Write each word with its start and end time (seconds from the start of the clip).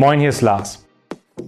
Moin, 0.00 0.18
hier 0.18 0.30
ist 0.30 0.40
Lars. 0.40 0.86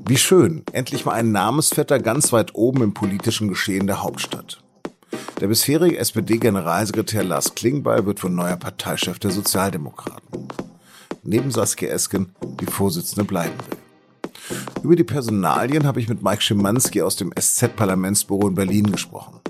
Wie 0.04 0.18
schön, 0.18 0.62
endlich 0.74 1.06
mal 1.06 1.14
ein 1.14 1.32
Namensvetter 1.32 1.98
ganz 1.98 2.34
weit 2.34 2.54
oben 2.54 2.82
im 2.82 2.92
politischen 2.92 3.48
Geschehen 3.48 3.86
der 3.86 4.02
Hauptstadt. 4.02 4.62
Der 5.40 5.48
bisherige 5.48 5.96
SPD-Generalsekretär 5.96 7.24
Lars 7.24 7.54
Klingbeil 7.54 8.04
wird 8.04 8.22
wohl 8.22 8.28
neuer 8.28 8.58
Parteichef 8.58 9.18
der 9.18 9.30
Sozialdemokraten. 9.30 10.48
Neben 11.22 11.50
Saskia 11.50 11.88
Esken 11.88 12.34
die 12.60 12.66
Vorsitzende 12.66 13.24
bleiben 13.24 13.56
will. 13.70 14.58
Über 14.82 14.96
die 14.96 15.04
Personalien 15.04 15.86
habe 15.86 16.00
ich 16.00 16.10
mit 16.10 16.22
Mike 16.22 16.42
Schimanski 16.42 17.00
aus 17.00 17.16
dem 17.16 17.32
SZ-Parlamentsbüro 17.34 18.48
in 18.48 18.54
Berlin 18.54 18.92
gesprochen. 18.92 19.40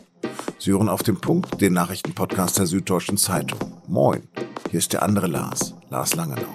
Sie 0.60 0.70
hören 0.70 0.88
auf 0.88 1.02
den 1.02 1.20
Punkt 1.20 1.60
den 1.60 1.72
Nachrichtenpodcast 1.72 2.60
der 2.60 2.66
Süddeutschen 2.66 3.18
Zeitung. 3.18 3.58
Moin, 3.88 4.22
hier 4.70 4.78
ist 4.78 4.92
der 4.92 5.02
andere 5.02 5.26
Lars, 5.26 5.74
Lars 5.90 6.14
Langenau. 6.14 6.54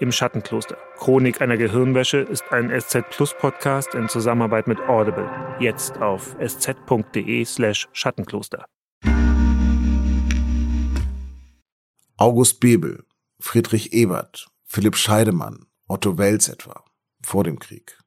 Im 0.00 0.10
Schattenkloster. 0.10 0.76
Chronik 0.98 1.40
einer 1.40 1.56
Gehirnwäsche 1.56 2.18
ist 2.18 2.44
ein 2.50 2.70
SZ 2.80 3.08
Plus 3.10 3.34
Podcast 3.38 3.94
in 3.94 4.08
Zusammenarbeit 4.08 4.66
mit 4.66 4.80
Audible. 4.80 5.30
Jetzt 5.60 5.98
auf 6.00 6.36
sz.de/slash 6.40 7.88
Schattenkloster. 7.92 8.64
August 12.16 12.60
Bebel, 12.60 13.04
Friedrich 13.38 13.92
Ebert, 13.92 14.48
Philipp 14.64 14.96
Scheidemann, 14.96 15.66
Otto 15.88 16.18
Wels 16.18 16.48
etwa. 16.48 16.84
Vor 17.22 17.44
dem 17.44 17.58
Krieg. 17.58 17.98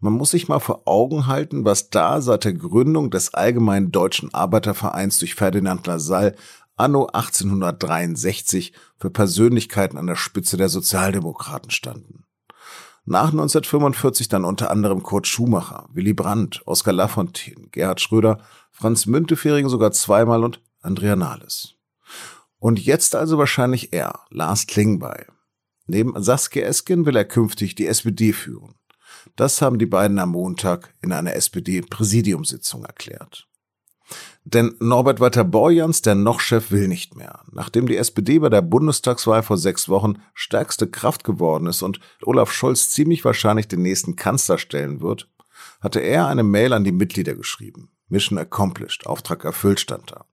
Man 0.00 0.12
muss 0.12 0.30
sich 0.30 0.48
mal 0.48 0.58
vor 0.58 0.82
Augen 0.86 1.26
halten, 1.26 1.64
was 1.64 1.90
da 1.90 2.20
seit 2.20 2.44
der 2.44 2.54
Gründung 2.54 3.10
des 3.10 3.34
Allgemeinen 3.34 3.92
Deutschen 3.92 4.32
Arbeitervereins 4.34 5.18
durch 5.18 5.34
Ferdinand 5.34 5.86
Lassalle 5.86 6.34
anno 6.78 7.06
1863 7.06 8.72
für 8.96 9.10
Persönlichkeiten 9.10 9.98
an 9.98 10.06
der 10.06 10.16
Spitze 10.16 10.56
der 10.56 10.68
Sozialdemokraten 10.68 11.70
standen. 11.70 12.24
Nach 13.04 13.30
1945 13.30 14.28
dann 14.28 14.44
unter 14.44 14.70
anderem 14.70 15.02
Kurt 15.02 15.26
Schumacher, 15.26 15.88
Willy 15.92 16.12
Brandt, 16.12 16.62
Oskar 16.66 16.92
Lafontaine, 16.92 17.68
Gerhard 17.70 18.00
Schröder, 18.00 18.38
Franz 18.70 19.06
Müntefering 19.06 19.68
sogar 19.68 19.92
zweimal 19.92 20.44
und 20.44 20.62
Andrea 20.82 21.16
Nahles. 21.16 21.74
Und 22.58 22.78
jetzt 22.78 23.14
also 23.14 23.38
wahrscheinlich 23.38 23.92
er, 23.92 24.20
Lars 24.30 24.66
Klingbeil. 24.66 25.26
Neben 25.86 26.22
Saskia 26.22 26.66
Esken 26.66 27.06
will 27.06 27.16
er 27.16 27.24
künftig 27.24 27.74
die 27.74 27.86
SPD 27.86 28.34
führen. 28.34 28.74
Das 29.36 29.62
haben 29.62 29.78
die 29.78 29.86
beiden 29.86 30.18
am 30.18 30.30
Montag 30.30 30.94
in 31.00 31.12
einer 31.12 31.34
SPD-Präsidiumssitzung 31.34 32.84
erklärt. 32.84 33.47
Denn 34.54 34.74
Norbert 34.78 35.20
Walter 35.20 35.44
Borjans, 35.44 36.00
der 36.00 36.14
Noch-Chef, 36.14 36.70
will 36.70 36.88
nicht 36.88 37.14
mehr. 37.14 37.40
Nachdem 37.52 37.86
die 37.86 37.98
SPD 37.98 38.38
bei 38.38 38.48
der 38.48 38.62
Bundestagswahl 38.62 39.42
vor 39.42 39.58
sechs 39.58 39.90
Wochen 39.90 40.22
stärkste 40.32 40.86
Kraft 40.88 41.22
geworden 41.22 41.66
ist 41.66 41.82
und 41.82 42.00
Olaf 42.22 42.50
Scholz 42.50 42.88
ziemlich 42.88 43.26
wahrscheinlich 43.26 43.68
den 43.68 43.82
nächsten 43.82 44.16
Kanzler 44.16 44.56
stellen 44.56 45.02
wird, 45.02 45.28
hatte 45.82 46.00
er 46.00 46.28
eine 46.28 46.44
Mail 46.44 46.72
an 46.72 46.84
die 46.84 46.92
Mitglieder 46.92 47.34
geschrieben. 47.34 47.90
Mission 48.08 48.38
accomplished, 48.38 49.06
Auftrag 49.06 49.44
erfüllt 49.44 49.80
stand 49.80 50.12
da. 50.12 50.24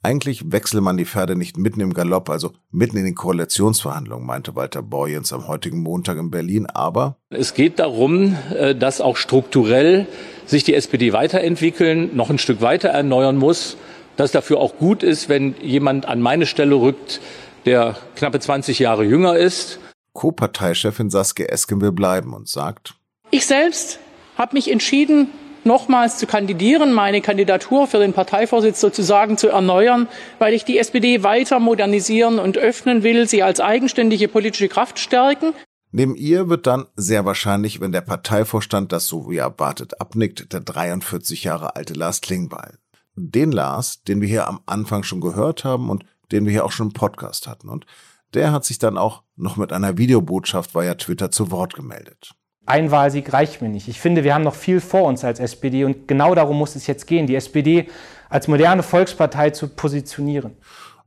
Eigentlich 0.00 0.52
wechsle 0.52 0.80
man 0.80 0.96
die 0.96 1.04
Pferde 1.04 1.34
nicht 1.34 1.58
mitten 1.58 1.80
im 1.80 1.92
Galopp, 1.92 2.30
also 2.30 2.52
mitten 2.70 2.96
in 2.96 3.04
den 3.04 3.16
Koalitionsverhandlungen, 3.16 4.24
meinte 4.24 4.54
Walter 4.54 4.80
Borjans 4.80 5.32
am 5.32 5.48
heutigen 5.48 5.82
Montag 5.82 6.18
in 6.18 6.30
Berlin, 6.30 6.66
aber 6.66 7.16
es 7.30 7.52
geht 7.52 7.80
darum, 7.80 8.36
äh, 8.54 8.76
dass 8.76 9.00
auch 9.00 9.16
strukturell 9.16 10.06
sich 10.46 10.62
die 10.62 10.74
SPD 10.74 11.12
weiterentwickeln, 11.12 12.14
noch 12.14 12.30
ein 12.30 12.38
Stück 12.38 12.60
weiter 12.60 12.90
erneuern 12.90 13.36
muss, 13.36 13.76
dass 14.16 14.30
dafür 14.30 14.58
auch 14.60 14.76
gut 14.76 15.02
ist, 15.02 15.28
wenn 15.28 15.56
jemand 15.60 16.06
an 16.06 16.20
meine 16.22 16.46
Stelle 16.46 16.76
rückt, 16.76 17.20
der 17.66 17.96
knappe 18.14 18.38
20 18.38 18.78
Jahre 18.78 19.04
jünger 19.04 19.36
ist. 19.36 19.80
Co-Parteichefin 20.12 21.10
Saskia 21.10 21.46
Esken 21.46 21.80
will 21.80 21.92
bleiben 21.92 22.34
und 22.34 22.48
sagt, 22.48 22.94
ich 23.30 23.46
selbst 23.46 23.98
habe 24.36 24.54
mich 24.54 24.70
entschieden, 24.70 25.28
nochmals 25.68 26.18
zu 26.18 26.26
kandidieren, 26.26 26.92
meine 26.92 27.20
Kandidatur 27.20 27.86
für 27.86 27.98
den 27.98 28.12
Parteivorsitz 28.12 28.80
sozusagen 28.80 29.38
zu 29.38 29.48
erneuern, 29.48 30.08
weil 30.40 30.54
ich 30.54 30.64
die 30.64 30.78
SPD 30.78 31.22
weiter 31.22 31.60
modernisieren 31.60 32.40
und 32.40 32.58
öffnen 32.58 33.04
will, 33.04 33.28
sie 33.28 33.44
als 33.44 33.60
eigenständige 33.60 34.26
politische 34.26 34.68
Kraft 34.68 34.98
stärken. 34.98 35.52
Neben 35.92 36.16
ihr 36.16 36.48
wird 36.48 36.66
dann 36.66 36.86
sehr 36.96 37.24
wahrscheinlich, 37.24 37.80
wenn 37.80 37.92
der 37.92 38.00
Parteivorstand 38.00 38.90
das 38.92 39.06
so 39.06 39.30
wie 39.30 39.36
erwartet 39.36 40.00
abnickt, 40.00 40.52
der 40.52 40.60
43 40.60 41.44
Jahre 41.44 41.76
alte 41.76 41.94
Lars 41.94 42.20
Klingbeil. 42.20 42.78
Den 43.14 43.52
Lars, 43.52 44.02
den 44.02 44.20
wir 44.20 44.28
hier 44.28 44.48
am 44.48 44.60
Anfang 44.66 45.02
schon 45.02 45.20
gehört 45.20 45.64
haben 45.64 45.88
und 45.88 46.04
den 46.32 46.44
wir 46.44 46.52
hier 46.52 46.64
auch 46.64 46.72
schon 46.72 46.88
im 46.88 46.92
Podcast 46.92 47.46
hatten. 47.46 47.68
Und 47.68 47.86
der 48.34 48.52
hat 48.52 48.64
sich 48.64 48.78
dann 48.78 48.98
auch 48.98 49.22
noch 49.36 49.56
mit 49.56 49.72
einer 49.72 49.96
Videobotschaft 49.96 50.74
via 50.74 50.94
Twitter 50.94 51.30
zu 51.30 51.50
Wort 51.50 51.74
gemeldet. 51.74 52.34
Ein 52.68 52.90
Wahlsieg 52.90 53.32
reicht 53.32 53.62
mir 53.62 53.70
nicht. 53.70 53.88
Ich 53.88 53.98
finde, 53.98 54.24
wir 54.24 54.34
haben 54.34 54.44
noch 54.44 54.54
viel 54.54 54.82
vor 54.82 55.04
uns 55.04 55.24
als 55.24 55.40
SPD 55.40 55.84
und 55.84 56.06
genau 56.06 56.34
darum 56.34 56.58
muss 56.58 56.76
es 56.76 56.86
jetzt 56.86 57.06
gehen, 57.06 57.26
die 57.26 57.34
SPD 57.34 57.88
als 58.28 58.46
moderne 58.46 58.82
Volkspartei 58.82 59.48
zu 59.50 59.68
positionieren. 59.68 60.54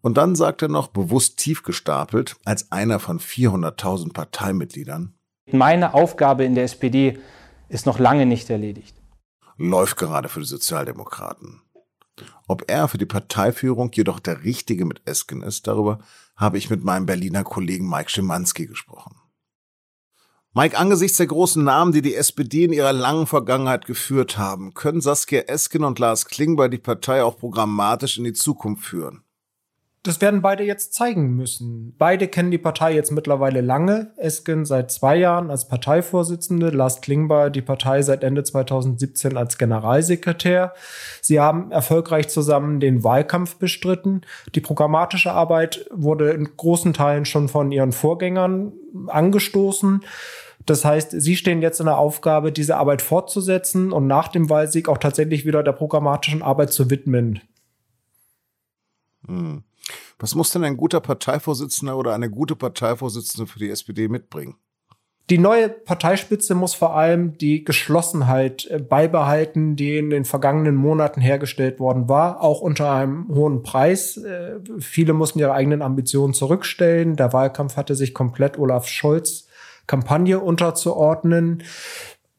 Und 0.02 0.18
dann 0.18 0.34
sagt 0.36 0.64
er 0.64 0.70
noch 0.70 0.88
bewusst 0.88 1.38
tief 1.38 1.62
gestapelt, 1.62 2.36
als 2.46 2.72
einer 2.72 2.98
von 2.98 3.20
400.000 3.20 4.12
Parteimitgliedern. 4.12 5.14
Meine 5.52 5.94
Aufgabe 5.94 6.46
in 6.46 6.56
der 6.56 6.64
SPD 6.64 7.20
ist 7.70 7.86
noch 7.86 8.00
lange 8.00 8.26
nicht 8.26 8.50
erledigt. 8.50 8.96
Läuft 9.58 9.98
gerade 9.98 10.30
für 10.30 10.40
die 10.40 10.48
Sozialdemokraten. 10.48 11.62
Ob 12.48 12.72
er 12.72 12.88
für 12.88 12.98
die 12.98 13.06
Parteiführung 13.06 13.92
jedoch 13.94 14.20
der 14.20 14.44
Richtige 14.44 14.86
mit 14.86 15.04
Esken 15.06 15.44
ist, 15.44 15.68
darüber 15.68 16.00
habe 16.36 16.58
ich 16.58 16.72
mit 16.72 16.84
meinem 16.84 17.06
Berliner 17.06 17.44
Kollegen 17.44 17.88
Mike 17.88 18.10
Schimanski 18.10 18.66
gesprochen. 18.66 19.21
Mike, 20.53 20.78
angesichts 20.78 21.16
der 21.16 21.28
großen 21.28 21.63
Namen, 21.63 21.94
die 21.94 22.01
die 22.01 22.13
SPD 22.13 22.66
in 22.66 22.73
ihrer 22.73 22.91
langen 22.91 23.25
Vergangenheit 23.25 23.85
geführt 23.85 24.38
haben, 24.38 24.73
können 24.73 25.00
Saskia 25.00 25.44
Esken 25.44 25.85
und 25.85 25.97
Lars 25.97 26.25
Klingbeil 26.25 26.69
die 26.69 26.78
Partei 26.78 27.23
auch 27.23 27.38
programmatisch 27.38 28.17
in 28.17 28.25
die 28.25 28.34
Zukunft 28.34 28.84
führen? 28.84 29.23
Das 30.03 30.19
werden 30.19 30.41
beide 30.41 30.63
jetzt 30.63 30.95
zeigen 30.95 31.35
müssen. 31.35 31.94
Beide 32.00 32.28
kennen 32.28 32.50
die 32.50 32.57
Partei 32.57 32.94
jetzt 32.95 33.12
mittlerweile 33.12 33.62
lange. 33.62 34.13
Esken 34.17 34.66
seit 34.66 34.89
zwei 34.89 35.16
Jahren 35.16 35.51
als 35.51 35.67
Parteivorsitzende, 35.67 36.69
Lars 36.69 37.01
Klingbeil 37.01 37.51
die 37.51 37.62
Partei 37.62 38.01
seit 38.01 38.23
Ende 38.23 38.44
2017 38.44 39.38
als 39.38 39.59
Generalsekretär. 39.59 40.73
Sie 41.22 41.39
haben 41.39 41.72
erfolgreich 41.72 42.29
zusammen 42.29 42.79
den 42.79 43.03
Wahlkampf 43.03 43.57
bestritten. 43.57 44.22
Die 44.56 44.62
programmatische 44.62 45.34
Arbeit 45.34 45.85
wurde 45.91 46.31
in 46.31 46.50
großen 46.57 46.94
Teilen 46.94 47.25
schon 47.25 47.47
von 47.47 47.72
ihren 47.72 47.91
Vorgängern 47.91 48.73
angestoßen. 49.06 50.03
Das 50.66 50.83
heißt, 50.83 51.12
sie 51.12 51.35
stehen 51.35 51.62
jetzt 51.62 51.79
in 51.79 51.85
der 51.85 52.00
Aufgabe, 52.00 52.51
diese 52.51 52.78
Arbeit 52.78 53.03
fortzusetzen 53.03 53.91
und 53.91 54.07
nach 54.07 54.29
dem 54.29 54.50
Wahlsieg 54.50 54.89
auch 54.89 54.97
tatsächlich 54.97 55.45
wieder 55.45 55.62
der 55.62 55.73
programmatischen 55.73 56.41
Arbeit 56.41 56.73
zu 56.73 56.89
widmen. 56.89 57.39
Hm. 59.28 59.63
Was 60.22 60.36
muss 60.36 60.52
denn 60.52 60.64
ein 60.64 60.78
guter 60.78 61.00
Parteivorsitzender 61.00 61.98
oder 61.98 62.13
eine 62.13 62.30
gute 62.30 62.56
Parteivorsitzende 62.56 63.51
für 63.51 63.57
die 63.57 63.72
SPD 63.72 64.07
mitbringen? 64.07 64.56
Die 65.31 65.40
neue 65.40 65.69
Parteispitze 65.69 66.54
muss 66.54 66.75
vor 66.75 66.95
allem 66.95 67.38
die 67.38 67.63
Geschlossenheit 67.63 68.68
äh, 68.69 68.80
beibehalten, 68.80 69.75
die 69.75 69.98
in 69.98 70.10
den 70.10 70.25
vergangenen 70.25 70.75
Monaten 70.75 71.22
hergestellt 71.22 71.80
worden 71.80 72.07
war, 72.07 72.42
auch 72.44 72.62
unter 72.62 72.92
einem 72.92 73.30
hohen 73.30 73.63
Preis. 73.63 74.18
Äh, 74.18 74.60
viele 74.80 75.13
mussten 75.13 75.40
ihre 75.40 75.54
eigenen 75.54 75.81
Ambitionen 75.81 76.34
zurückstellen. 76.34 77.16
Der 77.16 77.34
Wahlkampf 77.34 77.78
hatte 77.78 77.95
sich 77.95 78.13
komplett 78.13 78.60
Olaf 78.60 78.88
Scholz 78.88 79.48
Kampagne 79.88 80.40
unterzuordnen 80.40 81.63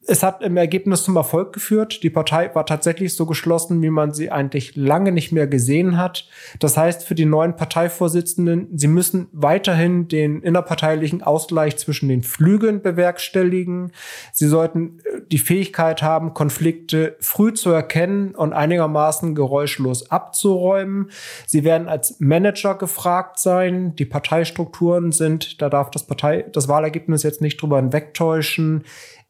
es 0.05 0.23
hat 0.23 0.41
im 0.41 0.57
Ergebnis 0.57 1.03
zum 1.03 1.15
Erfolg 1.15 1.53
geführt. 1.53 2.03
Die 2.03 2.09
Partei 2.09 2.53
war 2.53 2.65
tatsächlich 2.65 3.15
so 3.15 3.25
geschlossen, 3.25 3.81
wie 3.81 3.89
man 3.89 4.13
sie 4.13 4.31
eigentlich 4.31 4.75
lange 4.75 5.11
nicht 5.11 5.31
mehr 5.31 5.47
gesehen 5.47 5.97
hat. 5.97 6.27
Das 6.59 6.75
heißt 6.77 7.03
für 7.03 7.15
die 7.15 7.25
neuen 7.25 7.55
Parteivorsitzenden, 7.55 8.67
sie 8.77 8.87
müssen 8.87 9.27
weiterhin 9.31 10.07
den 10.07 10.41
innerparteilichen 10.41 11.21
Ausgleich 11.21 11.77
zwischen 11.77 12.09
den 12.09 12.23
Flügeln 12.23 12.81
bewerkstelligen. 12.81 13.91
Sie 14.33 14.47
sollten 14.47 14.99
äh, 14.99 15.21
die 15.31 15.37
Fähigkeit 15.37 16.01
haben, 16.01 16.33
Konflikte 16.33 17.15
früh 17.19 17.53
zu 17.53 17.69
erkennen 17.69 18.35
und 18.35 18.53
einigermaßen 18.53 19.35
geräuschlos 19.35 20.11
abzuräumen. 20.11 21.11
Sie 21.47 21.63
werden 21.63 21.87
als 21.87 22.19
Manager 22.19 22.75
gefragt 22.75 23.39
sein. 23.39 23.95
Die 23.95 24.05
Parteistrukturen 24.05 25.11
sind, 25.11 25.61
da 25.61 25.69
darf 25.69 25.91
das 25.91 26.05
Partei, 26.05 26.45
das 26.51 26.67
Wahlergebnis 26.67 27.23
jetzt 27.23 27.41
nicht 27.41 27.61
drüber 27.61 27.77
hinwegtäuschen, 27.77 28.83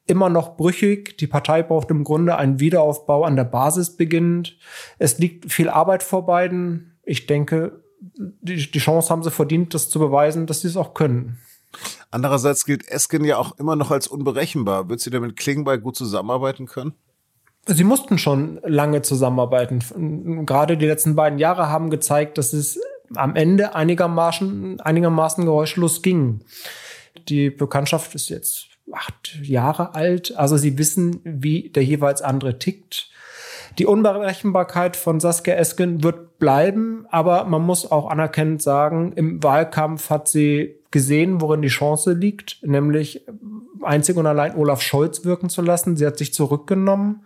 immer 0.07 0.29
noch 0.29 0.57
brüchig. 0.57 1.17
Die 1.17 1.27
Partei 1.27 1.63
braucht 1.63 1.89
im 1.89 2.03
Grunde 2.03 2.35
einen 2.37 2.59
Wiederaufbau 2.59 3.23
an 3.23 3.35
der 3.35 3.45
Basis 3.45 3.95
beginnend. 3.95 4.57
Es 4.99 5.17
liegt 5.17 5.51
viel 5.51 5.69
Arbeit 5.69 6.03
vor 6.03 6.25
beiden. 6.25 6.97
Ich 7.03 7.25
denke, 7.25 7.83
die, 7.99 8.69
die 8.69 8.79
Chance 8.79 9.09
haben 9.09 9.23
sie 9.23 9.31
verdient, 9.31 9.73
das 9.73 9.89
zu 9.89 9.99
beweisen, 9.99 10.45
dass 10.45 10.61
sie 10.61 10.67
es 10.67 10.77
auch 10.77 10.93
können. 10.93 11.39
Andererseits 12.11 12.65
gilt 12.65 12.87
Esken 12.87 13.25
ja 13.25 13.37
auch 13.37 13.57
immer 13.57 13.75
noch 13.75 13.91
als 13.91 14.07
unberechenbar. 14.07 14.89
Wird 14.89 14.99
sie 14.99 15.09
denn 15.09 15.21
mit 15.21 15.37
Klingbeil 15.37 15.79
gut 15.79 15.95
zusammenarbeiten 15.95 16.67
können? 16.67 16.93
Sie 17.65 17.85
mussten 17.85 18.17
schon 18.17 18.59
lange 18.63 19.01
zusammenarbeiten. 19.01 20.45
Gerade 20.45 20.77
die 20.77 20.85
letzten 20.85 21.15
beiden 21.15 21.39
Jahre 21.39 21.69
haben 21.69 21.89
gezeigt, 21.89 22.37
dass 22.37 22.51
es 22.51 22.79
am 23.15 23.35
Ende 23.35 23.73
einigermaßen, 23.73 24.81
einigermaßen 24.81 25.45
geräuschlos 25.45 26.01
ging. 26.01 26.41
Die 27.29 27.49
Bekanntschaft 27.49 28.13
ist 28.15 28.29
jetzt 28.29 28.72
acht 28.93 29.39
Jahre 29.41 29.95
alt. 29.95 30.35
Also 30.37 30.57
sie 30.57 30.77
wissen, 30.77 31.19
wie 31.23 31.69
der 31.69 31.83
jeweils 31.83 32.21
andere 32.21 32.59
tickt. 32.59 33.09
Die 33.79 33.85
Unberechenbarkeit 33.85 34.95
von 34.95 35.19
Saskia 35.19 35.55
Esken 35.55 36.03
wird 36.03 36.37
bleiben, 36.37 37.07
aber 37.09 37.45
man 37.45 37.63
muss 37.63 37.91
auch 37.91 38.09
anerkennend 38.09 38.61
sagen, 38.61 39.13
im 39.13 39.41
Wahlkampf 39.41 40.09
hat 40.09 40.27
sie 40.27 40.75
gesehen, 40.91 41.41
worin 41.41 41.63
die 41.63 41.69
Chance 41.69 42.13
liegt, 42.13 42.59
nämlich 42.61 43.25
einzig 43.81 44.15
und 44.15 44.27
allein 44.27 44.55
Olaf 44.55 44.81
Scholz 44.81 45.25
wirken 45.25 45.49
zu 45.49 45.63
lassen. 45.63 45.97
Sie 45.97 46.05
hat 46.05 46.19
sich 46.19 46.33
zurückgenommen 46.33 47.25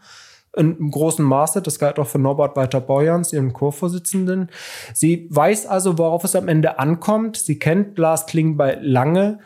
in 0.55 0.89
großem 0.91 1.25
Maße. 1.25 1.61
Das 1.61 1.79
galt 1.79 1.99
auch 1.99 2.07
für 2.07 2.19
Norbert 2.19 2.55
Walter-Borjans, 2.55 3.31
ihren 3.33 3.53
Chorvorsitzenden. 3.53 4.49
Sie 4.93 5.27
weiß 5.29 5.67
also, 5.67 5.97
worauf 5.97 6.23
es 6.23 6.35
am 6.35 6.47
Ende 6.47 6.79
ankommt. 6.79 7.37
Sie 7.37 7.59
kennt 7.59 7.97
Lars 7.97 8.25
Klingbeil 8.25 8.79
lange. 8.81 9.39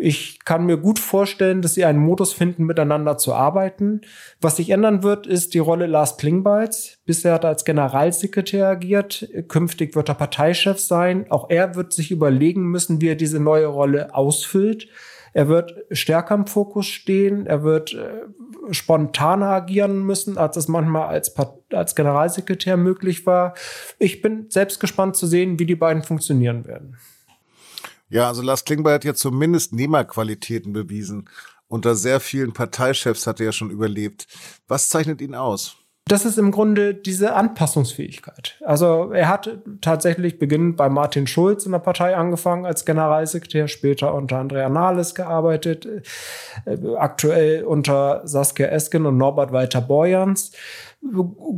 Ich 0.00 0.44
kann 0.44 0.64
mir 0.64 0.76
gut 0.76 1.00
vorstellen, 1.00 1.60
dass 1.60 1.74
sie 1.74 1.84
einen 1.84 1.98
Modus 1.98 2.32
finden, 2.32 2.64
miteinander 2.64 3.18
zu 3.18 3.34
arbeiten. 3.34 4.02
Was 4.40 4.56
sich 4.56 4.70
ändern 4.70 5.02
wird, 5.02 5.26
ist 5.26 5.54
die 5.54 5.58
Rolle 5.58 5.86
Lars 5.86 6.16
Klingbeils. 6.16 6.98
Bisher 7.04 7.34
hat 7.34 7.44
er 7.44 7.50
als 7.50 7.64
Generalsekretär 7.64 8.68
agiert. 8.68 9.28
Künftig 9.48 9.96
wird 9.96 10.08
er 10.08 10.14
Parteichef 10.14 10.78
sein. 10.78 11.26
Auch 11.30 11.50
er 11.50 11.74
wird 11.74 11.92
sich 11.92 12.12
überlegen 12.12 12.62
müssen, 12.62 13.00
wie 13.00 13.08
er 13.08 13.16
diese 13.16 13.40
neue 13.40 13.66
Rolle 13.66 14.14
ausfüllt. 14.14 14.86
Er 15.32 15.48
wird 15.48 15.74
stärker 15.90 16.36
im 16.36 16.46
Fokus 16.46 16.86
stehen. 16.86 17.46
Er 17.46 17.64
wird 17.64 17.94
äh, 17.94 18.72
spontaner 18.72 19.46
agieren 19.46 20.04
müssen, 20.04 20.38
als 20.38 20.56
es 20.56 20.68
manchmal 20.68 21.08
als, 21.08 21.34
als 21.72 21.96
Generalsekretär 21.96 22.76
möglich 22.76 23.26
war. 23.26 23.54
Ich 23.98 24.22
bin 24.22 24.46
selbst 24.48 24.78
gespannt 24.78 25.16
zu 25.16 25.26
sehen, 25.26 25.58
wie 25.58 25.66
die 25.66 25.74
beiden 25.74 26.04
funktionieren 26.04 26.66
werden. 26.66 26.96
Ja, 28.08 28.28
also 28.28 28.42
Lars 28.42 28.64
Klingbeil 28.64 28.94
hat 28.94 29.04
ja 29.04 29.14
zumindest 29.14 29.72
Nehmerqualitäten 29.72 30.72
bewiesen. 30.72 31.28
Unter 31.66 31.94
sehr 31.94 32.20
vielen 32.20 32.54
Parteichefs 32.54 33.26
hat 33.26 33.40
er 33.40 33.46
ja 33.46 33.52
schon 33.52 33.70
überlebt. 33.70 34.26
Was 34.66 34.88
zeichnet 34.88 35.20
ihn 35.20 35.34
aus? 35.34 35.76
Das 36.08 36.24
ist 36.24 36.38
im 36.38 36.52
Grunde 36.52 36.94
diese 36.94 37.34
Anpassungsfähigkeit. 37.34 38.56
Also 38.64 39.12
er 39.12 39.28
hat 39.28 39.58
tatsächlich 39.82 40.38
beginnend 40.38 40.78
bei 40.78 40.88
Martin 40.88 41.26
Schulz 41.26 41.66
in 41.66 41.72
der 41.72 41.80
Partei 41.80 42.16
angefangen 42.16 42.64
als 42.64 42.86
Generalsekretär, 42.86 43.68
später 43.68 44.14
unter 44.14 44.38
Andrea 44.38 44.70
Nahles 44.70 45.14
gearbeitet, 45.14 45.86
äh, 46.64 46.78
aktuell 46.96 47.64
unter 47.64 48.26
Saskia 48.26 48.68
Esken 48.68 49.04
und 49.04 49.18
Norbert 49.18 49.52
Walter 49.52 49.82
Borjans. 49.82 50.52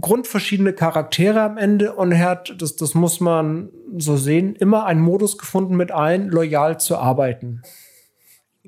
Grundverschiedene 0.00 0.72
Charaktere 0.72 1.42
am 1.42 1.56
Ende 1.56 1.94
und 1.94 2.10
er 2.10 2.30
hat, 2.30 2.54
das, 2.58 2.74
das 2.74 2.94
muss 2.94 3.20
man 3.20 3.70
so 3.96 4.16
sehen, 4.16 4.56
immer 4.56 4.84
einen 4.84 5.00
Modus 5.00 5.38
gefunden, 5.38 5.76
mit 5.76 5.92
allen 5.92 6.28
loyal 6.28 6.80
zu 6.80 6.98
arbeiten. 6.98 7.62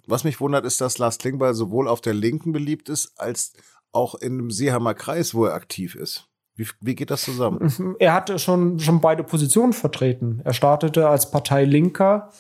Was 0.06 0.24
mich 0.24 0.40
wundert, 0.40 0.64
ist, 0.64 0.80
dass 0.80 0.98
Lars 0.98 1.18
Klingbeil 1.18 1.54
sowohl 1.54 1.88
auf 1.88 2.00
der 2.00 2.14
Linken 2.14 2.52
beliebt 2.52 2.88
ist, 2.88 3.12
als 3.18 3.52
auch 3.92 4.14
in 4.14 4.38
dem 4.38 4.50
Seeheimer 4.50 4.94
Kreis, 4.94 5.34
wo 5.34 5.44
er 5.46 5.54
aktiv 5.54 5.94
ist. 5.94 6.28
Wie, 6.54 6.66
wie 6.80 6.94
geht 6.94 7.10
das 7.10 7.22
zusammen? 7.22 7.96
Er 7.98 8.12
hatte 8.12 8.38
schon, 8.38 8.78
schon 8.78 9.00
beide 9.00 9.24
Positionen 9.24 9.72
vertreten. 9.72 10.40
Er 10.44 10.52
startete 10.52 11.08
als 11.08 11.30
Parteilinker 11.30 12.30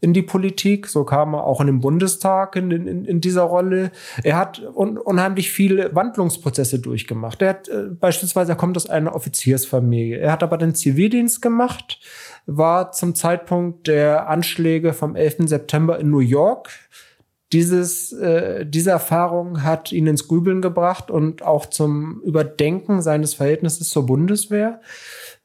in 0.00 0.12
die 0.12 0.22
Politik. 0.22 0.86
So 0.86 1.04
kam 1.04 1.34
er 1.34 1.44
auch 1.44 1.60
in 1.60 1.66
den 1.66 1.80
Bundestag 1.80 2.56
in, 2.56 2.70
in, 2.70 3.04
in 3.04 3.20
dieser 3.20 3.42
Rolle. 3.42 3.92
Er 4.22 4.36
hat 4.36 4.60
un, 4.74 4.98
unheimlich 4.98 5.50
viele 5.50 5.94
Wandlungsprozesse 5.94 6.80
durchgemacht. 6.80 7.42
Er 7.42 7.48
hat 7.50 7.68
äh, 7.68 7.88
beispielsweise, 7.88 8.52
er 8.52 8.56
kommt 8.56 8.76
aus 8.76 8.88
einer 8.88 9.14
Offiziersfamilie. 9.14 10.18
Er 10.18 10.32
hat 10.32 10.42
aber 10.42 10.58
den 10.58 10.74
Zivildienst 10.74 11.40
gemacht, 11.40 12.00
war 12.46 12.92
zum 12.92 13.14
Zeitpunkt 13.14 13.86
der 13.86 14.28
Anschläge 14.28 14.92
vom 14.92 15.14
11. 15.14 15.48
September 15.48 15.98
in 15.98 16.10
New 16.10 16.18
York 16.18 16.70
dieses, 17.52 18.12
äh, 18.12 18.64
diese 18.66 18.90
Erfahrung 18.90 19.62
hat 19.62 19.92
ihn 19.92 20.06
ins 20.06 20.26
Grübeln 20.26 20.62
gebracht 20.62 21.10
und 21.10 21.42
auch 21.42 21.66
zum 21.66 22.20
Überdenken 22.22 23.02
seines 23.02 23.34
Verhältnisses 23.34 23.90
zur 23.90 24.06
Bundeswehr. 24.06 24.80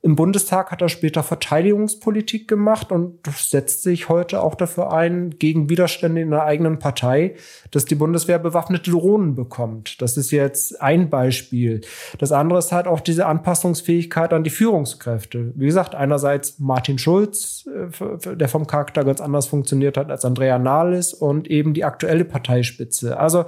Im 0.08 0.16
Bundestag 0.16 0.72
hat 0.72 0.82
er 0.82 0.88
später 0.88 1.22
Verteidigungspolitik 1.22 2.48
gemacht 2.48 2.94
und 2.94 3.20
setzt 3.28 3.84
sich 3.84 4.08
heute 4.08 4.42
auch 4.42 4.56
dafür 4.56 4.94
ein, 4.94 5.32
gegen 5.32 5.70
Widerstände 5.70 6.22
in 6.22 6.32
der 6.32 6.46
eigenen 6.46 6.80
Partei, 6.80 7.36
dass 7.72 7.84
die 7.84 7.96
Bundeswehr 7.96 8.40
bewaffnete 8.40 8.92
Drohnen 8.92 9.36
bekommt. 9.36 10.02
Das 10.02 10.16
ist 10.16 10.32
jetzt 10.32 10.82
ein 10.82 11.10
Beispiel. 11.10 11.82
Das 12.20 12.32
andere 12.32 12.60
ist 12.60 12.72
halt 12.72 12.88
auch 12.88 13.02
diese 13.02 13.26
Anpassungsfähigkeit 13.26 14.32
an 14.32 14.46
die 14.46 14.50
Führungskräfte. 14.50 15.52
Wie 15.56 15.66
gesagt, 15.66 15.94
einerseits 15.94 16.58
Martin 16.58 16.98
Schulz, 17.00 17.68
äh, 17.68 18.34
der 18.34 18.48
vom 18.48 18.66
Charakter 18.66 19.04
ganz 19.04 19.20
anders 19.20 19.48
funktioniert 19.48 19.98
hat 19.98 20.10
als 20.10 20.24
Andrea 20.24 20.58
Nahles 20.58 21.14
und 21.14 21.50
eben 21.50 21.74
die 21.74 21.84
aktuelle 21.84 22.24
Parteispitze. 22.24 23.20
Also 23.20 23.44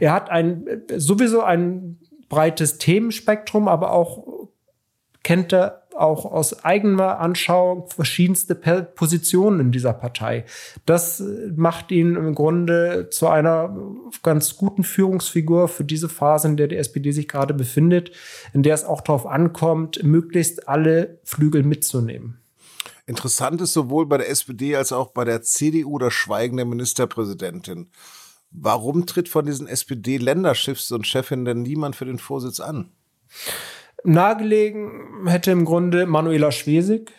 er 0.00 0.12
hat 0.12 0.28
ein 0.28 0.64
sowieso 0.96 1.42
ein 1.42 2.00
breites 2.28 2.78
Themenspektrum, 2.78 3.68
aber 3.68 3.92
auch 3.92 4.48
kennt 5.22 5.52
er 5.52 5.79
auch 6.00 6.24
aus 6.24 6.64
eigener 6.64 7.18
Anschauung 7.18 7.88
verschiedenste 7.88 8.54
Positionen 8.54 9.60
in 9.60 9.72
dieser 9.72 9.92
Partei. 9.92 10.44
Das 10.86 11.22
macht 11.54 11.90
ihn 11.90 12.16
im 12.16 12.34
Grunde 12.34 13.08
zu 13.10 13.28
einer 13.28 13.76
ganz 14.22 14.56
guten 14.56 14.82
Führungsfigur 14.82 15.68
für 15.68 15.84
diese 15.84 16.08
Phase, 16.08 16.48
in 16.48 16.56
der 16.56 16.68
die 16.68 16.76
SPD 16.76 17.12
sich 17.12 17.28
gerade 17.28 17.54
befindet, 17.54 18.12
in 18.52 18.62
der 18.62 18.74
es 18.74 18.84
auch 18.84 19.00
darauf 19.00 19.26
ankommt, 19.26 20.02
möglichst 20.02 20.68
alle 20.68 21.20
Flügel 21.24 21.62
mitzunehmen. 21.62 22.40
Interessant 23.06 23.60
ist 23.60 23.72
sowohl 23.72 24.06
bei 24.06 24.18
der 24.18 24.30
SPD 24.30 24.76
als 24.76 24.92
auch 24.92 25.10
bei 25.10 25.24
der 25.24 25.42
CDU 25.42 25.98
das 25.98 26.12
Schweigen 26.12 26.56
der 26.56 26.66
Ministerpräsidentin. 26.66 27.90
Warum 28.52 29.06
tritt 29.06 29.28
von 29.28 29.46
diesen 29.46 29.66
SPD-Länderschiffs 29.66 30.90
und 30.92 31.06
Chefin 31.06 31.44
denn 31.44 31.62
niemand 31.62 31.96
für 31.96 32.04
den 32.04 32.18
Vorsitz 32.18 32.60
an? 32.60 32.92
Nahegelegen 34.04 35.26
hätte 35.26 35.50
im 35.50 35.64
Grunde 35.64 36.06
Manuela 36.06 36.52
Schwesig. 36.52 37.12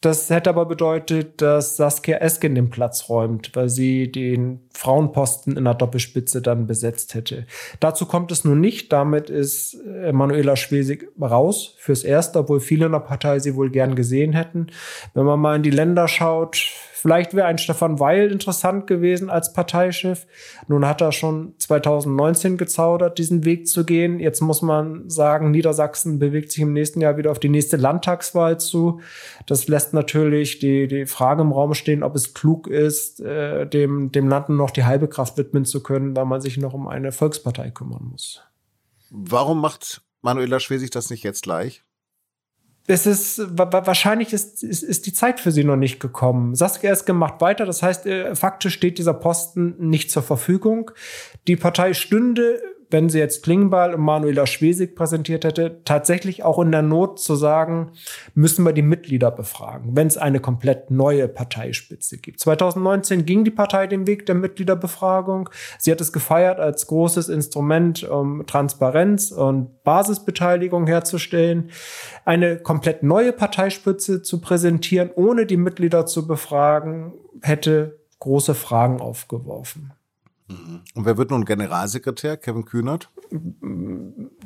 Das 0.00 0.30
hätte 0.30 0.50
aber 0.50 0.66
bedeutet, 0.66 1.42
dass 1.42 1.76
Saskia 1.76 2.18
Esken 2.18 2.54
den 2.54 2.70
Platz 2.70 3.08
räumt, 3.08 3.50
weil 3.54 3.68
sie 3.68 4.12
den 4.12 4.60
Frauenposten 4.72 5.56
in 5.56 5.64
der 5.64 5.74
Doppelspitze 5.74 6.40
dann 6.40 6.68
besetzt 6.68 7.14
hätte. 7.14 7.46
Dazu 7.80 8.06
kommt 8.06 8.30
es 8.30 8.44
nun 8.44 8.60
nicht. 8.60 8.92
Damit 8.92 9.28
ist 9.28 9.74
äh, 9.74 10.12
Manuela 10.12 10.54
Schwesig 10.54 11.08
raus 11.20 11.74
fürs 11.78 12.04
Erste, 12.04 12.38
obwohl 12.38 12.60
viele 12.60 12.86
in 12.86 12.92
der 12.92 13.00
Partei 13.00 13.40
sie 13.40 13.56
wohl 13.56 13.70
gern 13.70 13.96
gesehen 13.96 14.34
hätten. 14.34 14.68
Wenn 15.14 15.24
man 15.24 15.40
mal 15.40 15.56
in 15.56 15.64
die 15.64 15.70
Länder 15.70 16.06
schaut, 16.06 16.70
Vielleicht 17.00 17.32
wäre 17.32 17.46
ein 17.46 17.58
Stefan 17.58 18.00
Weil 18.00 18.32
interessant 18.32 18.88
gewesen 18.88 19.30
als 19.30 19.52
Parteichef. 19.52 20.26
Nun 20.66 20.84
hat 20.84 21.00
er 21.00 21.12
schon 21.12 21.54
2019 21.58 22.56
gezaudert, 22.56 23.18
diesen 23.18 23.44
Weg 23.44 23.68
zu 23.68 23.86
gehen. 23.86 24.18
Jetzt 24.18 24.40
muss 24.40 24.62
man 24.62 25.08
sagen, 25.08 25.52
Niedersachsen 25.52 26.18
bewegt 26.18 26.50
sich 26.50 26.62
im 26.62 26.72
nächsten 26.72 27.00
Jahr 27.00 27.16
wieder 27.16 27.30
auf 27.30 27.38
die 27.38 27.50
nächste 27.50 27.76
Landtagswahl 27.76 28.58
zu. 28.58 29.00
Das 29.46 29.68
lässt 29.68 29.94
natürlich 29.94 30.58
die, 30.58 30.88
die 30.88 31.06
Frage 31.06 31.42
im 31.42 31.52
Raum 31.52 31.74
stehen, 31.74 32.02
ob 32.02 32.16
es 32.16 32.34
klug 32.34 32.66
ist, 32.66 33.20
äh, 33.20 33.64
dem, 33.64 34.10
dem 34.10 34.28
Land 34.28 34.48
noch 34.48 34.72
die 34.72 34.84
halbe 34.84 35.06
Kraft 35.06 35.38
widmen 35.38 35.64
zu 35.64 35.84
können, 35.84 36.16
weil 36.16 36.24
man 36.24 36.40
sich 36.40 36.58
noch 36.58 36.74
um 36.74 36.88
eine 36.88 37.12
Volkspartei 37.12 37.70
kümmern 37.70 38.08
muss. 38.10 38.42
Warum 39.10 39.60
macht 39.60 40.02
Manuela 40.20 40.58
Schwesig 40.58 40.90
das 40.90 41.10
nicht 41.10 41.22
jetzt 41.22 41.44
gleich? 41.44 41.84
Es 42.90 43.06
ist 43.06 43.38
wahrscheinlich 43.54 44.32
ist, 44.32 44.62
ist, 44.64 44.82
ist 44.82 45.06
die 45.06 45.12
Zeit 45.12 45.40
für 45.40 45.52
sie 45.52 45.62
noch 45.62 45.76
nicht 45.76 46.00
gekommen. 46.00 46.54
Saskia 46.54 46.90
ist 46.90 47.04
gemacht 47.04 47.40
weiter, 47.40 47.66
das 47.66 47.82
heißt, 47.82 48.06
äh, 48.06 48.34
faktisch 48.34 48.72
steht 48.72 48.96
dieser 48.96 49.12
Posten 49.12 49.76
nicht 49.78 50.10
zur 50.10 50.22
Verfügung. 50.22 50.90
Die 51.46 51.56
Partei 51.56 51.92
stünde 51.92 52.60
wenn 52.90 53.08
sie 53.08 53.18
jetzt 53.18 53.42
Klingbeil 53.42 53.94
und 53.94 54.00
Manuela 54.00 54.46
Schwesig 54.46 54.96
präsentiert 54.96 55.44
hätte, 55.44 55.80
tatsächlich 55.84 56.42
auch 56.42 56.58
in 56.58 56.72
der 56.72 56.82
Not 56.82 57.20
zu 57.20 57.36
sagen, 57.36 57.92
müssen 58.34 58.64
wir 58.64 58.72
die 58.72 58.82
Mitglieder 58.82 59.30
befragen, 59.30 59.96
wenn 59.96 60.06
es 60.06 60.16
eine 60.16 60.40
komplett 60.40 60.90
neue 60.90 61.28
Parteispitze 61.28 62.18
gibt. 62.18 62.40
2019 62.40 63.26
ging 63.26 63.44
die 63.44 63.50
Partei 63.50 63.86
den 63.86 64.06
Weg 64.06 64.26
der 64.26 64.34
Mitgliederbefragung. 64.34 65.50
Sie 65.78 65.92
hat 65.92 66.00
es 66.00 66.12
gefeiert 66.12 66.60
als 66.60 66.86
großes 66.86 67.28
Instrument, 67.28 68.04
um 68.04 68.46
Transparenz 68.46 69.30
und 69.30 69.82
Basisbeteiligung 69.84 70.86
herzustellen. 70.86 71.70
Eine 72.24 72.58
komplett 72.58 73.02
neue 73.02 73.32
Parteispitze 73.32 74.22
zu 74.22 74.40
präsentieren, 74.40 75.10
ohne 75.14 75.46
die 75.46 75.56
Mitglieder 75.56 76.06
zu 76.06 76.26
befragen, 76.26 77.12
hätte 77.42 77.98
große 78.18 78.54
Fragen 78.54 79.00
aufgeworfen. 79.00 79.92
Und 80.48 81.04
wer 81.04 81.18
wird 81.18 81.30
nun 81.30 81.44
Generalsekretär? 81.44 82.38
Kevin 82.38 82.64
Kühnert? 82.64 83.10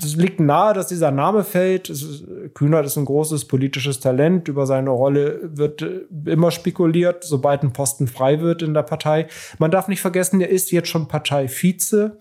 Es 0.03 0.17
liegt 0.17 0.41
nahe, 0.41 0.75
dass 0.75 0.89
dieser 0.89 1.13
Name 1.13 1.45
fällt. 1.45 1.89
Ist, 1.89 2.25
Kühnert 2.55 2.85
ist 2.87 2.97
ein 2.97 3.05
großes 3.05 3.45
politisches 3.47 4.01
Talent. 4.01 4.49
Über 4.49 4.67
seine 4.67 4.91
Rolle 4.91 5.39
wird 5.57 5.83
äh, 5.83 6.01
immer 6.27 6.51
spekuliert, 6.51 7.23
sobald 7.23 7.63
ein 7.63 7.73
Posten 7.73 8.09
frei 8.09 8.41
wird 8.41 8.63
in 8.63 8.75
der 8.75 8.83
Partei. 8.83 9.29
Man 9.59 9.71
darf 9.71 9.87
nicht 9.87 10.01
vergessen, 10.01 10.41
er 10.41 10.49
ist 10.49 10.73
jetzt 10.73 10.89
schon 10.89 11.07
Parteivize. 11.07 12.19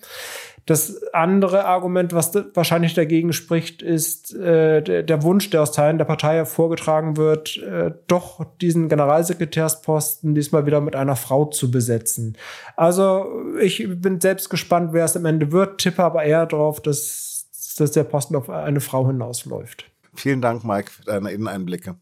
Das 0.66 1.02
andere 1.14 1.66
Argument, 1.66 2.14
was 2.14 2.34
wahrscheinlich 2.54 2.94
dagegen 2.94 3.34
spricht, 3.34 3.82
ist 3.82 4.36
äh, 4.36 5.04
der, 5.04 5.24
Wunsch, 5.24 5.50
der 5.50 5.64
aus 5.64 5.72
Teilen 5.72 5.98
der 5.98 6.06
Partei 6.06 6.36
hervorgetragen 6.36 7.18
wird, 7.18 7.58
äh, 7.58 7.92
doch 8.08 8.46
diesen 8.62 8.88
Generalsekretärsposten 8.88 10.36
diesmal 10.36 10.66
wieder 10.66 10.82
mit 10.82 10.96
einer 10.96 11.16
Frau 11.16 11.46
zu 11.46 11.72
besetzen. 11.72 12.38
Also 12.76 13.26
ich 13.60 13.88
bin 13.88 14.22
selbst 14.22 14.50
gespannt, 14.50 14.94
wer 14.94 15.06
es 15.06 15.18
am 15.18 15.26
Ende 15.26 15.52
wird, 15.52 15.80
tippe 15.80 16.04
aber 16.04 16.24
eher 16.24 16.46
darauf, 16.46 16.80
dass, 16.80 17.48
dass 17.78 17.92
der 17.92 18.04
Posten 18.04 18.36
auf 18.36 18.50
eine 18.50 18.82
Frau 18.82 19.08
hinausläuft. 19.08 19.86
Vielen 20.14 20.42
Dank, 20.42 20.64
Mike, 20.64 20.92
für 20.92 21.04
deine 21.04 21.32
Inneneinblicke. 21.32 21.96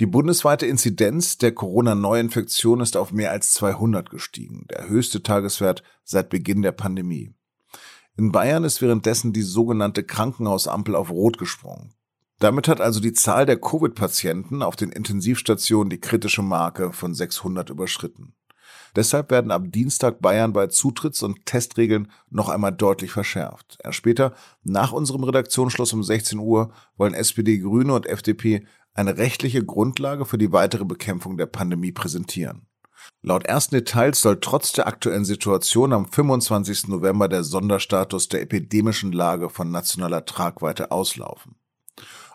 Die 0.00 0.06
bundesweite 0.06 0.64
Inzidenz 0.64 1.36
der 1.36 1.52
Corona-Neuinfektion 1.52 2.80
ist 2.80 2.96
auf 2.96 3.12
mehr 3.12 3.32
als 3.32 3.52
200 3.52 4.08
gestiegen, 4.08 4.64
der 4.70 4.88
höchste 4.88 5.22
Tageswert 5.22 5.82
seit 6.04 6.30
Beginn 6.30 6.62
der 6.62 6.72
Pandemie. 6.72 7.34
In 8.16 8.32
Bayern 8.32 8.64
ist 8.64 8.80
währenddessen 8.80 9.34
die 9.34 9.42
sogenannte 9.42 10.02
Krankenhausampel 10.02 10.94
auf 10.94 11.10
Rot 11.10 11.36
gesprungen. 11.36 11.92
Damit 12.38 12.66
hat 12.66 12.80
also 12.80 12.98
die 12.98 13.12
Zahl 13.12 13.44
der 13.44 13.60
Covid-Patienten 13.60 14.62
auf 14.62 14.74
den 14.74 14.90
Intensivstationen 14.90 15.90
die 15.90 16.00
kritische 16.00 16.40
Marke 16.40 16.94
von 16.94 17.12
600 17.12 17.68
überschritten. 17.68 18.32
Deshalb 18.96 19.30
werden 19.30 19.50
ab 19.50 19.64
Dienstag 19.66 20.20
Bayern 20.20 20.52
bei 20.52 20.66
Zutritts- 20.66 21.22
und 21.22 21.46
Testregeln 21.46 22.10
noch 22.28 22.48
einmal 22.48 22.72
deutlich 22.72 23.12
verschärft. 23.12 23.78
Erst 23.84 23.98
später, 23.98 24.34
nach 24.64 24.92
unserem 24.92 25.24
Redaktionsschluss 25.24 25.92
um 25.92 26.02
16 26.02 26.38
Uhr, 26.38 26.72
wollen 26.96 27.14
SPD, 27.14 27.58
Grüne 27.58 27.94
und 27.94 28.06
FDP 28.06 28.66
eine 29.00 29.16
rechtliche 29.16 29.64
Grundlage 29.64 30.26
für 30.26 30.38
die 30.38 30.52
weitere 30.52 30.84
Bekämpfung 30.84 31.36
der 31.36 31.46
Pandemie 31.46 31.90
präsentieren. 31.90 32.66
Laut 33.22 33.46
ersten 33.46 33.74
Details 33.74 34.20
soll 34.20 34.40
trotz 34.40 34.72
der 34.72 34.86
aktuellen 34.86 35.24
Situation 35.24 35.92
am 35.92 36.06
25. 36.06 36.88
November 36.88 37.28
der 37.28 37.42
Sonderstatus 37.42 38.28
der 38.28 38.42
epidemischen 38.42 39.12
Lage 39.12 39.48
von 39.48 39.70
nationaler 39.70 40.24
Tragweite 40.24 40.90
auslaufen. 40.90 41.56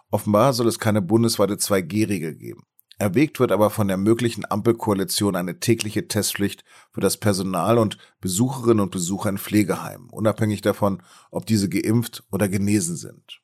Offenbar 0.09 0.53
soll 0.53 0.67
es 0.67 0.79
keine 0.79 1.01
bundesweite 1.01 1.55
2G-Regel 1.55 2.35
geben. 2.35 2.63
Erwägt 2.97 3.39
wird 3.39 3.51
aber 3.51 3.69
von 3.69 3.87
der 3.87 3.97
möglichen 3.97 4.49
Ampelkoalition 4.49 5.35
eine 5.35 5.59
tägliche 5.59 6.07
Testpflicht 6.07 6.63
für 6.91 7.01
das 7.01 7.17
Personal 7.17 7.77
und 7.77 7.97
Besucherinnen 8.21 8.79
und 8.79 8.91
Besucher 8.91 9.29
in 9.29 9.37
Pflegeheimen, 9.37 10.09
unabhängig 10.09 10.61
davon, 10.61 11.03
ob 11.29 11.45
diese 11.45 11.67
geimpft 11.67 12.23
oder 12.31 12.47
genesen 12.47 12.95
sind. 12.95 13.41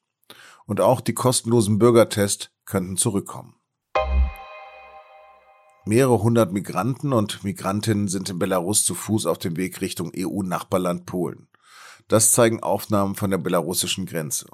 Und 0.66 0.82
auch 0.82 1.02
die 1.02 1.14
kostenlosen 1.14 1.80
Bürgertests 1.80 2.50
könnten 2.66 2.98
zurückkommen. 2.98 3.56
Mehrere 5.86 6.22
hundert 6.22 6.54
Migranten 6.54 7.12
und 7.12 7.44
Migrantinnen 7.44 8.08
sind 8.08 8.30
in 8.30 8.38
Belarus 8.38 8.86
zu 8.86 8.94
Fuß 8.94 9.26
auf 9.26 9.40
dem 9.40 9.58
Weg 9.58 9.82
Richtung 9.82 10.12
EU-Nachbarland 10.16 11.08
Polen. 11.08 11.48
Das 12.08 12.32
zeigen 12.32 12.62
Aufnahmen 12.62 13.16
von 13.16 13.32
der 13.32 13.40
belarussischen 13.40 14.06
Grenze. 14.06 14.46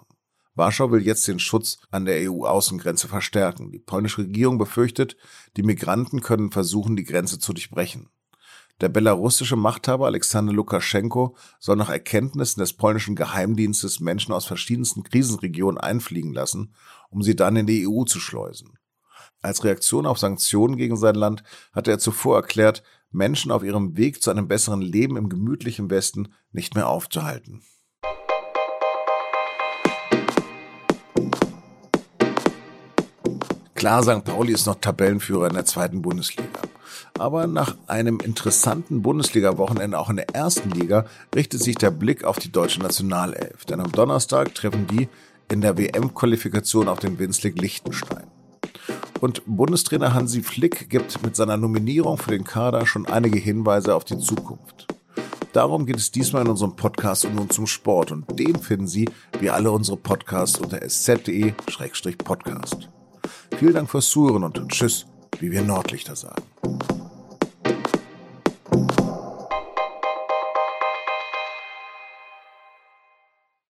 Warschau 0.56 0.90
will 0.92 1.06
jetzt 1.06 1.28
den 1.28 1.40
Schutz 1.40 1.78
an 1.92 2.06
der 2.06 2.32
EU-Außengrenze 2.32 3.08
verstärken. 3.08 3.72
Die 3.72 3.80
polnische 3.80 4.20
Regierung 4.20 4.58
befürchtet, 4.58 5.18
die 5.56 5.64
Migranten 5.64 6.22
können 6.22 6.52
versuchen, 6.52 6.96
die 6.96 7.04
Grenze 7.04 7.40
zu 7.40 7.54
durchbrechen. 7.54 8.10
Der 8.80 8.90
belarussische 8.90 9.56
Machthaber 9.56 10.06
Alexander 10.06 10.54
Lukaschenko 10.54 11.36
soll 11.60 11.78
nach 11.78 11.90
Erkenntnissen 11.90 12.60
des 12.60 12.74
polnischen 12.74 13.16
Geheimdienstes 13.16 14.00
Menschen 14.00 14.34
aus 14.34 14.46
verschiedensten 14.46 15.02
Krisenregionen 15.02 15.80
einfliegen 15.80 16.32
lassen, 16.32 16.76
um 17.10 17.24
sie 17.24 17.36
dann 17.36 17.56
in 17.56 17.66
die 17.66 17.88
EU 17.88 18.04
zu 18.04 18.20
schleusen. 18.20 18.78
Als 19.42 19.64
Reaktion 19.64 20.06
auf 20.06 20.20
Sanktionen 20.20 20.78
gegen 20.78 20.96
sein 20.96 21.16
Land 21.16 21.44
hatte 21.74 21.90
er 21.90 22.00
zuvor 22.00 22.36
erklärt, 22.36 22.84
Menschen 23.10 23.52
auf 23.52 23.64
ihrem 23.64 23.98
Weg 23.98 24.22
zu 24.22 24.30
einem 24.30 24.48
besseren 24.48 24.82
Leben 24.82 25.18
im 25.18 25.30
gemütlichen 25.30 25.90
Westen 25.90 26.34
nicht 26.52 26.76
mehr 26.76 26.88
aufzuhalten. 26.88 27.64
Klar, 33.78 34.02
St. 34.02 34.24
Pauli 34.24 34.54
ist 34.54 34.66
noch 34.66 34.80
Tabellenführer 34.82 35.50
in 35.50 35.54
der 35.54 35.66
zweiten 35.66 36.02
Bundesliga. 36.02 36.62
Aber 37.20 37.46
nach 37.46 37.76
einem 37.86 38.20
interessanten 38.20 39.04
Bundesliga-Wochenende 39.04 40.00
auch 40.00 40.10
in 40.10 40.16
der 40.16 40.34
ersten 40.34 40.72
Liga 40.72 41.06
richtet 41.36 41.62
sich 41.62 41.76
der 41.76 41.92
Blick 41.92 42.24
auf 42.24 42.40
die 42.40 42.52
deutsche 42.52 42.82
Nationalelf. 42.82 43.66
Denn 43.66 43.80
am 43.80 43.92
Donnerstag 43.92 44.56
treffen 44.56 44.88
die 44.88 45.08
in 45.52 45.62
der 45.62 45.78
WM-Qualifikation 45.78 46.90
auf 46.90 46.98
den 46.98 47.20
Winzlig 47.20 47.62
Liechtenstein. 47.62 48.26
Und 49.22 49.44
Bundestrainer 49.46 50.16
Hansi 50.16 50.42
Flick 50.42 50.90
gibt 50.90 51.22
mit 51.22 51.36
seiner 51.36 51.58
Nominierung 51.58 52.18
für 52.18 52.32
den 52.32 52.46
Kader 52.46 52.88
schon 52.88 53.06
einige 53.06 53.38
Hinweise 53.38 53.94
auf 53.94 54.06
die 54.06 54.18
Zukunft. 54.18 54.88
Darum 55.54 55.86
geht 55.86 55.98
es 55.98 56.10
diesmal 56.10 56.42
in 56.42 56.50
unserem 56.50 56.76
Podcast 56.76 57.26
und 57.26 57.36
nun 57.36 57.52
zum 57.52 57.68
Sport. 57.68 58.12
Und 58.12 58.40
den 58.40 58.56
finden 58.56 58.88
Sie, 58.88 59.08
wie 59.40 59.52
alle 59.52 59.70
unsere 59.70 59.98
Podcasts, 59.98 60.60
unter 60.60 60.82
sz.de-podcast. 60.82 62.90
Vielen 63.56 63.74
Dank 63.74 63.90
fürs 63.90 64.08
Zuhören 64.10 64.44
und 64.44 64.70
Tschüss, 64.70 65.06
wie 65.40 65.52
wir 65.52 65.62
Nordlichter 65.62 66.16
sagen. 66.16 66.44